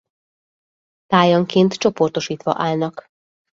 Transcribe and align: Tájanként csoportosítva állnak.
Tájanként 1.07 1.73
csoportosítva 1.73 2.53
állnak. 2.57 3.05